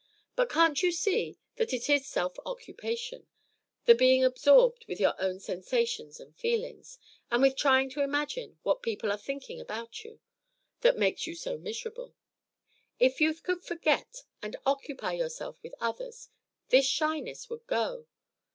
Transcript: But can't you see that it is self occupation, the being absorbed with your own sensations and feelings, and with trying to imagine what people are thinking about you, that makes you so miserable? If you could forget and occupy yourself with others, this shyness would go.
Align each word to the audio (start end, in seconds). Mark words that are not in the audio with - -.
But 0.35 0.49
can't 0.49 0.81
you 0.81 0.91
see 0.91 1.37
that 1.57 1.73
it 1.73 1.87
is 1.87 2.07
self 2.07 2.35
occupation, 2.43 3.27
the 3.85 3.93
being 3.93 4.23
absorbed 4.23 4.83
with 4.87 4.99
your 4.99 5.13
own 5.21 5.39
sensations 5.39 6.19
and 6.19 6.35
feelings, 6.35 6.97
and 7.29 7.43
with 7.43 7.55
trying 7.55 7.91
to 7.91 8.01
imagine 8.01 8.57
what 8.63 8.81
people 8.81 9.11
are 9.11 9.17
thinking 9.19 9.61
about 9.61 10.03
you, 10.03 10.19
that 10.79 10.97
makes 10.97 11.27
you 11.27 11.35
so 11.35 11.55
miserable? 11.55 12.15
If 12.97 13.21
you 13.21 13.31
could 13.35 13.63
forget 13.63 14.23
and 14.41 14.55
occupy 14.65 15.11
yourself 15.13 15.61
with 15.61 15.75
others, 15.79 16.29
this 16.69 16.87
shyness 16.87 17.47
would 17.51 17.67
go. 17.67 18.07